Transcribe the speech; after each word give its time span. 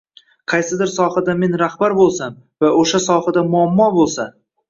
"Qaysidir 0.53 0.87
sohada 0.93 1.35
men 1.41 1.57
rahbar 1.63 1.93
bo‘lsam 1.99 2.39
va 2.65 2.73
o‘sha 2.79 3.03
sohada 3.09 3.47
muammo 3.53 3.91
bo‘lsa. 4.01 4.29